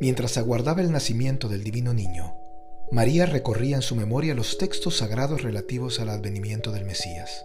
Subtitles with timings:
[0.00, 2.36] Mientras aguardaba el nacimiento del divino niño,
[2.92, 7.44] María recorría en su memoria los textos sagrados relativos al advenimiento del Mesías.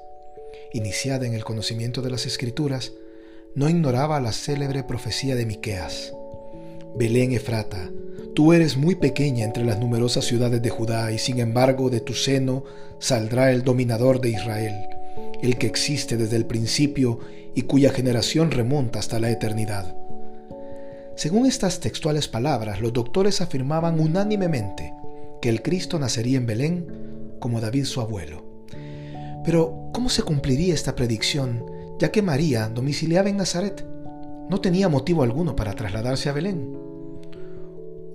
[0.72, 2.92] Iniciada en el conocimiento de las Escrituras,
[3.56, 6.14] no ignoraba la célebre profecía de Miqueas.
[6.96, 7.90] Belén Efrata,
[8.36, 12.14] tú eres muy pequeña entre las numerosas ciudades de Judá y sin embargo de tu
[12.14, 12.64] seno
[13.00, 14.76] saldrá el dominador de Israel,
[15.42, 17.20] el que existe desde el principio
[17.56, 19.96] y cuya generación remonta hasta la eternidad.
[21.16, 24.94] Según estas textuales palabras, los doctores afirmaban unánimemente
[25.42, 28.44] que el Cristo nacería en Belén como David su abuelo.
[29.46, 31.66] Pero, ¿cómo se cumpliría esta predicción,
[32.00, 33.86] ya que María domiciliaba en Nazaret?
[34.50, 36.76] No tenía motivo alguno para trasladarse a Belén.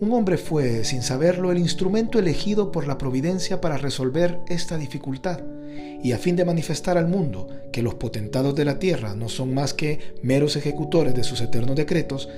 [0.01, 5.41] Un hombre fue, sin saberlo, el instrumento elegido por la providencia para resolver esta dificultad,
[6.03, 9.55] y a fin de manifestar al mundo que los potentados de la tierra no son
[9.55, 12.28] más que meros ejecutores de sus eternos decretos,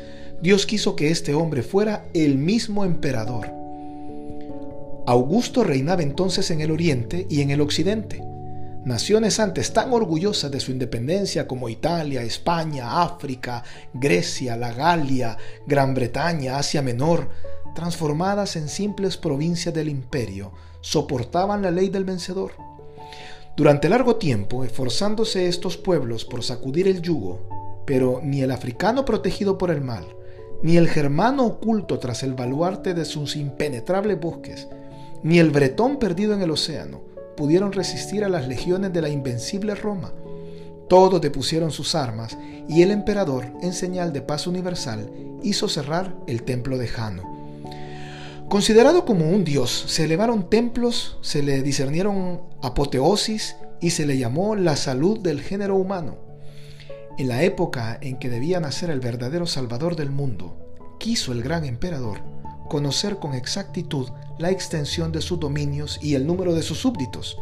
[0.42, 3.60] Dios quiso que este hombre fuera el mismo emperador
[5.10, 8.22] Augusto reinaba entonces en el oriente y en el occidente.
[8.84, 15.94] Naciones antes tan orgullosas de su independencia como Italia, España, África, Grecia, la Galia, Gran
[15.94, 17.28] Bretaña, Asia Menor,
[17.74, 22.52] transformadas en simples provincias del imperio, soportaban la ley del vencedor.
[23.56, 29.58] Durante largo tiempo, esforzándose estos pueblos por sacudir el yugo, pero ni el africano protegido
[29.58, 30.06] por el mal,
[30.62, 34.68] ni el germano oculto tras el baluarte de sus impenetrables bosques,
[35.22, 37.00] ni el bretón perdido en el océano
[37.36, 40.12] pudieron resistir a las legiones de la invencible Roma.
[40.88, 42.36] Todos depusieron sus armas
[42.68, 45.10] y el emperador, en señal de paz universal,
[45.42, 47.22] hizo cerrar el templo de Jano.
[48.50, 54.56] Considerado como un dios, se elevaron templos, se le discernieron apoteosis y se le llamó
[54.56, 56.29] la salud del género humano.
[57.20, 60.56] En la época en que debía nacer el verdadero Salvador del mundo,
[60.98, 62.22] quiso el gran emperador
[62.70, 64.08] conocer con exactitud
[64.38, 67.36] la extensión de sus dominios y el número de sus súbditos.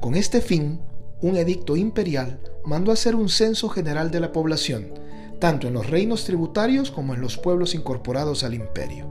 [0.00, 0.80] Con este fin,
[1.20, 4.92] un edicto imperial mandó hacer un censo general de la población,
[5.40, 9.08] tanto en los reinos tributarios como en los pueblos incorporados al imperio.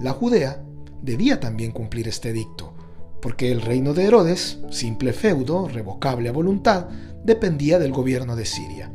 [0.00, 0.64] La Judea
[1.02, 2.73] debía también cumplir este edicto,
[3.24, 6.88] porque el reino de Herodes, simple feudo, revocable a voluntad,
[7.24, 8.92] dependía del gobierno de Siria.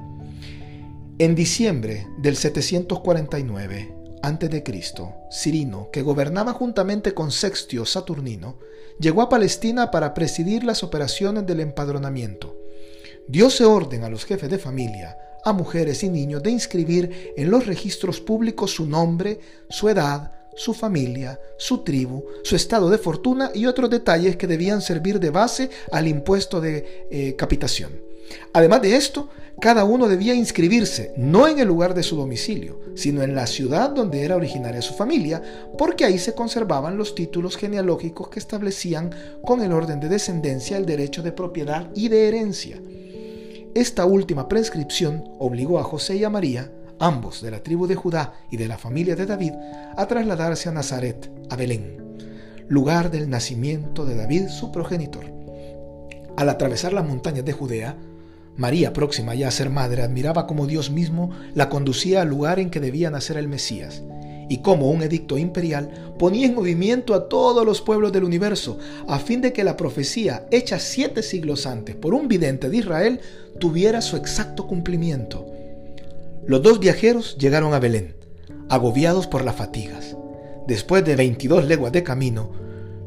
[1.17, 3.91] En diciembre del 749,
[4.21, 8.59] antes de Cristo, Cirino, que gobernaba juntamente con Sextio Saturnino,
[8.99, 12.55] llegó a Palestina para presidir las operaciones del empadronamiento.
[13.27, 17.65] Diose orden a los jefes de familia, a mujeres y niños de inscribir en los
[17.65, 19.39] registros públicos su nombre,
[19.71, 24.81] su edad, su familia, su tribu, su estado de fortuna y otros detalles que debían
[24.81, 28.01] servir de base al impuesto de eh, capitación.
[28.51, 29.29] Además de esto,
[29.61, 33.91] cada uno debía inscribirse no en el lugar de su domicilio, sino en la ciudad
[33.91, 35.41] donde era originaria su familia,
[35.77, 40.85] porque ahí se conservaban los títulos genealógicos que establecían con el orden de descendencia el
[40.85, 42.81] derecho de propiedad y de herencia.
[43.75, 48.33] Esta última prescripción obligó a José y a María, ambos de la tribu de Judá
[48.51, 49.53] y de la familia de David,
[49.97, 52.17] a trasladarse a Nazaret, a Belén,
[52.67, 55.25] lugar del nacimiento de David, su progenitor.
[56.37, 57.97] Al atravesar las montañas de Judea,
[58.55, 62.69] María, próxima ya a ser madre, admiraba cómo Dios mismo la conducía al lugar en
[62.69, 64.03] que debía nacer el Mesías,
[64.49, 68.77] y cómo un edicto imperial ponía en movimiento a todos los pueblos del universo,
[69.07, 73.21] a fin de que la profecía, hecha siete siglos antes por un vidente de Israel,
[73.59, 75.45] tuviera su exacto cumplimiento.
[76.49, 78.15] Los dos viajeros llegaron a Belén,
[78.69, 80.17] agobiados por las fatigas.
[80.65, 82.49] Después de 22 leguas de camino,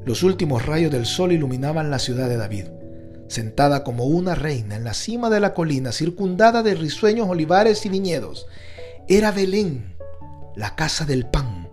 [0.05, 2.67] los últimos rayos del sol iluminaban la ciudad de David
[3.27, 7.89] sentada como una reina en la cima de la colina, circundada de risueños olivares y
[7.89, 8.47] viñedos.
[9.09, 9.97] Era Belén,
[10.55, 11.69] la casa del pan,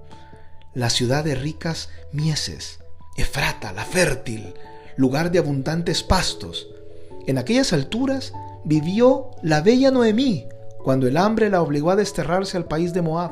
[0.74, 2.80] la ciudad de ricas mieses,
[3.16, 4.56] Efrata, la fértil,
[4.96, 6.68] lugar de abundantes pastos.
[7.28, 8.34] En aquellas alturas
[8.64, 10.48] vivió la bella Noemí,
[10.84, 13.32] cuando el hambre la obligó a desterrarse al país de Moab.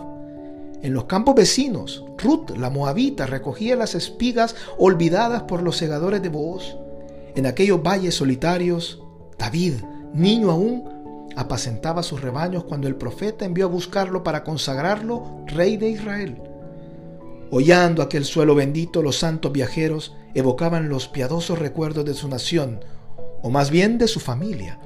[0.81, 6.29] En los campos vecinos, Ruth, la moabita, recogía las espigas olvidadas por los segadores de
[6.29, 6.75] Booz.
[7.35, 9.01] En aquellos valles solitarios,
[9.37, 9.75] David,
[10.13, 15.89] niño aún, apacentaba sus rebaños cuando el profeta envió a buscarlo para consagrarlo rey de
[15.89, 16.41] Israel.
[17.49, 22.81] Hollando aquel suelo bendito, los santos viajeros evocaban los piadosos recuerdos de su nación,
[23.41, 24.79] o más bien de su familia.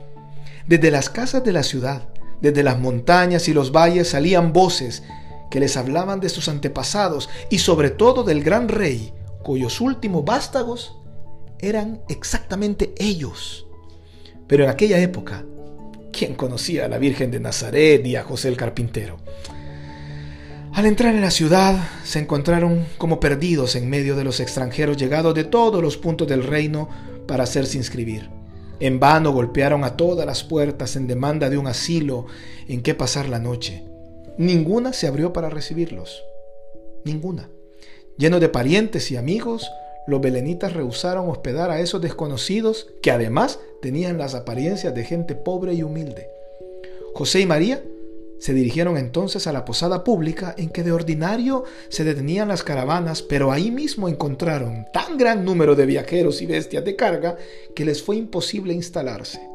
[0.67, 2.03] Desde las casas de la ciudad,
[2.41, 5.03] desde las montañas y los valles salían voces
[5.49, 10.97] que les hablaban de sus antepasados y sobre todo del gran rey, cuyos últimos vástagos
[11.59, 13.67] eran exactamente ellos.
[14.47, 15.45] Pero en aquella época,
[16.11, 19.17] ¿quién conocía a la Virgen de Nazaret y a José el Carpintero?
[20.73, 25.35] Al entrar en la ciudad, se encontraron como perdidos en medio de los extranjeros llegados
[25.35, 26.89] de todos los puntos del reino
[27.27, 28.40] para hacerse inscribir.
[28.81, 32.25] En vano golpearon a todas las puertas en demanda de un asilo
[32.67, 33.83] en que pasar la noche.
[34.39, 36.23] Ninguna se abrió para recibirlos.
[37.05, 37.51] Ninguna.
[38.17, 39.69] Lleno de parientes y amigos,
[40.07, 45.75] los belenitas rehusaron hospedar a esos desconocidos que además tenían las apariencias de gente pobre
[45.75, 46.27] y humilde.
[47.13, 47.83] José y María
[48.41, 53.21] se dirigieron entonces a la posada pública en que de ordinario se detenían las caravanas,
[53.21, 57.37] pero ahí mismo encontraron tan gran número de viajeros y bestias de carga
[57.75, 59.47] que les fue imposible instalarse.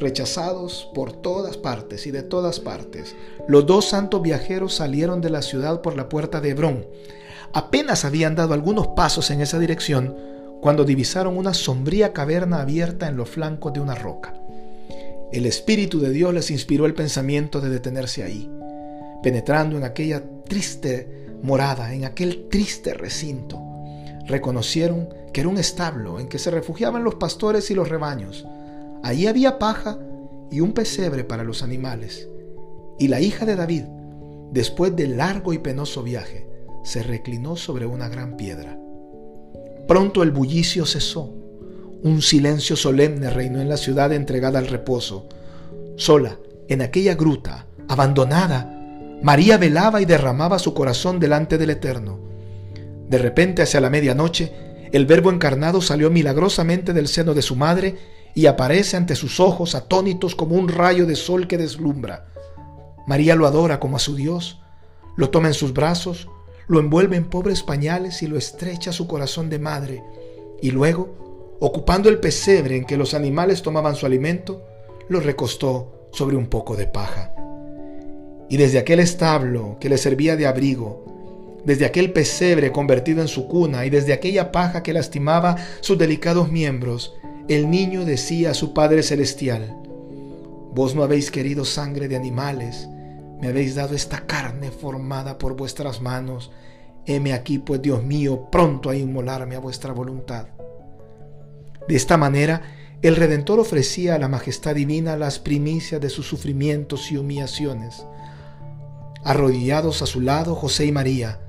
[0.00, 3.14] Rechazados por todas partes y de todas partes,
[3.46, 6.88] los dos santos viajeros salieron de la ciudad por la puerta de Hebrón.
[7.52, 10.16] Apenas habían dado algunos pasos en esa dirección
[10.60, 14.34] cuando divisaron una sombría caverna abierta en los flancos de una roca.
[15.32, 18.50] El Espíritu de Dios les inspiró el pensamiento de detenerse ahí,
[19.22, 23.60] penetrando en aquella triste morada, en aquel triste recinto.
[24.26, 28.46] Reconocieron que era un establo en que se refugiaban los pastores y los rebaños.
[29.02, 29.98] Allí había paja
[30.50, 32.28] y un pesebre para los animales.
[32.98, 33.84] Y la hija de David,
[34.52, 36.48] después del largo y penoso viaje,
[36.84, 38.78] se reclinó sobre una gran piedra.
[39.88, 41.34] Pronto el bullicio cesó
[42.04, 45.26] un silencio solemne reinó en la ciudad entregada al reposo.
[45.96, 46.36] Sola,
[46.68, 48.70] en aquella gruta, abandonada,
[49.22, 52.18] María velaba y derramaba su corazón delante del Eterno.
[53.08, 54.52] De repente, hacia la medianoche,
[54.92, 57.96] el Verbo encarnado salió milagrosamente del seno de su madre
[58.34, 62.26] y aparece ante sus ojos atónitos como un rayo de sol que deslumbra.
[63.06, 64.60] María lo adora como a su Dios,
[65.16, 66.28] lo toma en sus brazos,
[66.66, 70.04] lo envuelve en pobres pañales y lo estrecha a su corazón de madre,
[70.60, 71.23] y luego
[71.60, 74.66] ocupando el pesebre en que los animales tomaban su alimento,
[75.08, 77.32] lo recostó sobre un poco de paja.
[78.48, 81.04] Y desde aquel establo que le servía de abrigo,
[81.64, 86.50] desde aquel pesebre convertido en su cuna y desde aquella paja que lastimaba sus delicados
[86.50, 87.14] miembros,
[87.48, 89.76] el niño decía a su Padre Celestial,
[90.74, 92.88] Vos no habéis querido sangre de animales,
[93.40, 96.50] me habéis dado esta carne formada por vuestras manos,
[97.06, 100.48] heme aquí, pues Dios mío, pronto a inmolarme a vuestra voluntad.
[101.88, 102.62] De esta manera,
[103.02, 108.06] el Redentor ofrecía a la majestad divina las primicias de sus sufrimientos y humillaciones.
[109.22, 111.40] Arrodillados a su lado, José y María,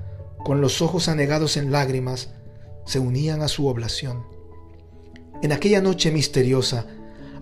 [0.44, 2.30] con los ojos anegados en lágrimas,
[2.84, 4.24] se unían a su oblación.
[5.42, 6.86] En aquella noche misteriosa,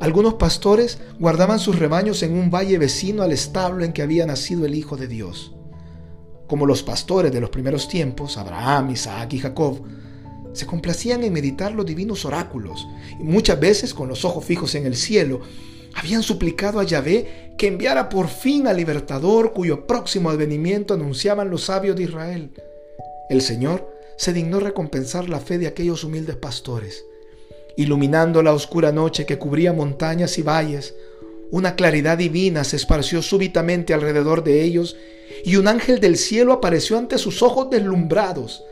[0.00, 4.64] algunos pastores guardaban sus rebaños en un valle vecino al establo en que había nacido
[4.64, 5.54] el Hijo de Dios.
[6.46, 9.82] Como los pastores de los primeros tiempos, Abraham, Isaac y Jacob,
[10.54, 12.86] se complacían en meditar los divinos oráculos
[13.20, 15.40] y muchas veces con los ojos fijos en el cielo
[15.94, 21.64] habían suplicado a Yahvé que enviara por fin al libertador cuyo próximo advenimiento anunciaban los
[21.64, 22.50] sabios de Israel.
[23.30, 27.04] El Señor se dignó recompensar la fe de aquellos humildes pastores.
[27.76, 30.94] Iluminando la oscura noche que cubría montañas y valles,
[31.50, 34.96] una claridad divina se esparció súbitamente alrededor de ellos
[35.44, 38.64] y un ángel del cielo apareció ante sus ojos deslumbrados.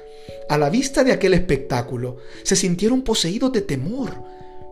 [0.49, 4.11] A la vista de aquel espectáculo, se sintieron poseídos de temor,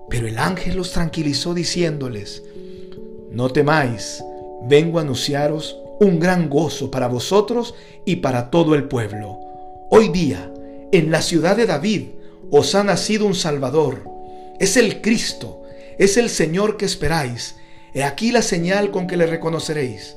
[0.08, 2.42] pero el ángel los tranquilizó diciéndoles,
[3.30, 4.22] No temáis,
[4.68, 9.38] vengo a anunciaros un gran gozo para vosotros y para todo el pueblo.
[9.90, 10.52] Hoy día,
[10.92, 12.08] en la ciudad de David,
[12.50, 14.04] os ha nacido un Salvador.
[14.58, 15.62] Es el Cristo,
[15.98, 17.56] es el Señor que esperáis.
[17.94, 20.16] He aquí la señal con que le reconoceréis.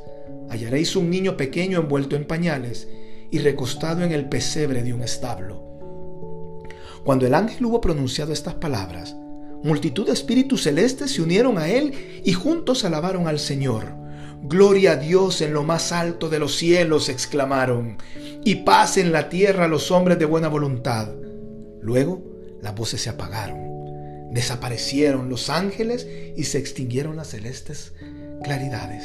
[0.50, 2.88] Hallaréis un niño pequeño envuelto en pañales
[3.34, 5.63] y recostado en el pesebre de un establo.
[7.04, 9.16] Cuando el ángel hubo pronunciado estas palabras,
[9.63, 13.96] multitud de espíritus celestes se unieron a él y juntos alabaron al Señor.
[14.44, 17.98] Gloria a Dios en lo más alto de los cielos, exclamaron,
[18.46, 21.10] y paz en la tierra a los hombres de buena voluntad.
[21.82, 22.22] Luego
[22.62, 27.94] las voces se apagaron, desaparecieron los ángeles y se extinguieron las celestes
[28.44, 29.04] claridades.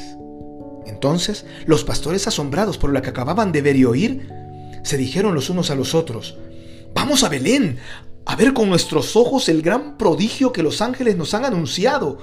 [0.89, 4.27] Entonces los pastores asombrados por lo que acababan de ver y oír,
[4.83, 6.37] se dijeron los unos a los otros,
[6.93, 7.77] vamos a Belén
[8.25, 12.19] a ver con nuestros ojos el gran prodigio que los ángeles nos han anunciado.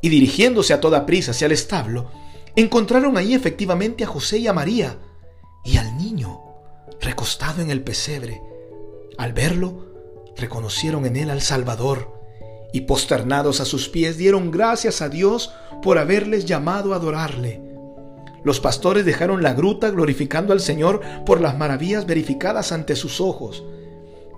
[0.00, 2.10] Y dirigiéndose a toda prisa hacia el establo,
[2.56, 4.98] encontraron ahí efectivamente a José y a María
[5.64, 6.40] y al niño
[7.00, 8.40] recostado en el pesebre.
[9.18, 9.86] Al verlo,
[10.36, 12.14] reconocieron en él al Salvador
[12.72, 17.62] y posternados a sus pies dieron gracias a Dios por haberles llamado a adorarle.
[18.44, 23.64] Los pastores dejaron la gruta glorificando al Señor por las maravillas verificadas ante sus ojos.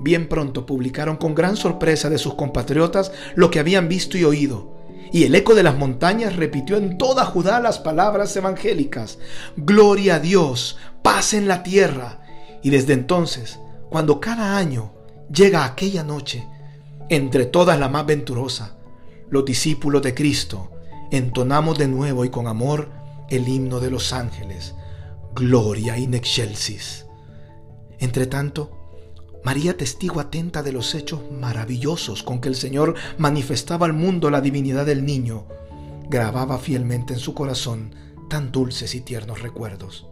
[0.01, 4.77] Bien pronto publicaron con gran sorpresa de sus compatriotas lo que habían visto y oído.
[5.13, 9.19] Y el eco de las montañas repitió en toda Judá las palabras evangélicas.
[9.57, 12.21] Gloria a Dios, paz en la tierra.
[12.63, 13.59] Y desde entonces,
[13.91, 14.93] cuando cada año
[15.33, 16.47] llega aquella noche,
[17.09, 18.77] entre todas la más venturosa,
[19.31, 20.71] los discípulos de Cristo
[21.11, 22.89] entonamos de nuevo y con amor
[23.31, 24.75] el himno de los ángeles,
[25.35, 27.07] Gloria in excelsis.
[27.99, 28.77] Entre tanto,
[29.45, 34.41] María, testigo atenta de los hechos maravillosos con que el Señor manifestaba al mundo la
[34.41, 35.47] divinidad del niño,
[36.09, 37.95] grababa fielmente en su corazón
[38.29, 40.09] tan dulces y tiernos recuerdos.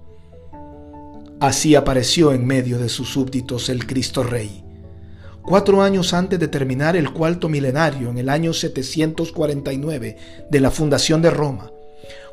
[1.41, 4.65] Así apareció en medio de sus súbditos el Cristo Rey.
[5.43, 10.17] Cuatro años antes de terminar el cuarto milenario, en el año 749
[10.49, 11.71] de la fundación de Roma,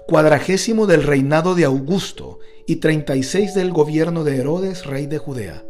[0.08, 5.64] cuadragésimo del reinado de Augusto y 36 del gobierno de Herodes, rey de Judea.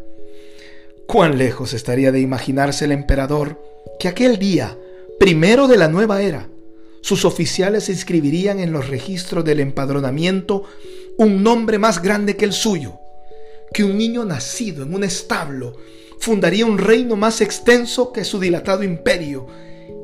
[1.07, 3.61] ¿Cuán lejos estaría de imaginarse el emperador
[3.99, 4.77] que aquel día,
[5.19, 6.49] primero de la nueva era,
[7.01, 10.63] sus oficiales inscribirían en los registros del empadronamiento
[11.17, 12.99] un nombre más grande que el suyo,
[13.73, 15.75] que un niño nacido en un establo
[16.19, 19.47] fundaría un reino más extenso que su dilatado imperio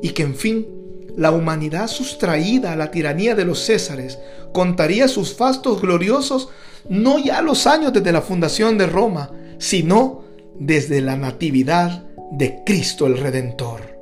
[0.02, 0.77] y que en fin
[1.18, 4.20] la humanidad sustraída a la tiranía de los Césares
[4.52, 6.48] contaría sus fastos gloriosos
[6.88, 10.22] no ya los años desde la fundación de Roma, sino
[10.54, 13.98] desde la natividad de Cristo el Redentor.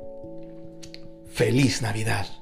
[1.33, 2.36] Feliz Navidad.